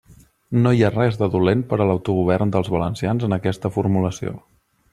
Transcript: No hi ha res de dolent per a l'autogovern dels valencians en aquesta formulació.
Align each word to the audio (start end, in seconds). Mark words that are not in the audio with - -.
No 0.61 0.71
hi 0.77 0.79
ha 0.85 0.89
res 0.93 1.19
de 1.19 1.27
dolent 1.35 1.61
per 1.73 1.79
a 1.79 1.87
l'autogovern 1.91 2.55
dels 2.57 2.73
valencians 2.77 3.27
en 3.29 3.39
aquesta 3.41 3.75
formulació. 3.77 4.35